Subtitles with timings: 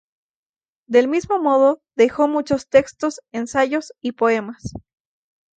[0.89, 4.73] Del mismo modo, dejó muchos textos, ensayos y poemas.